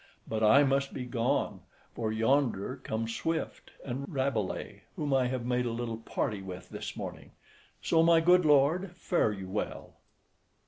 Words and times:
But 0.27 0.41
I 0.41 0.63
must 0.63 0.95
be 0.95 1.05
gone, 1.05 1.59
for 1.93 2.11
yonder 2.11 2.77
come 2.77 3.07
Swift 3.07 3.69
and 3.85 4.11
Rabelais, 4.11 4.81
whom 4.95 5.13
I 5.13 5.27
have 5.27 5.45
made 5.45 5.67
a 5.67 5.71
little 5.71 5.97
party 5.97 6.41
with 6.41 6.69
this 6.69 6.95
morning: 6.95 7.33
so, 7.83 8.01
my 8.01 8.19
good 8.19 8.43
lord, 8.43 8.95
fare 8.97 9.31
you 9.31 9.47
well." 9.47 9.97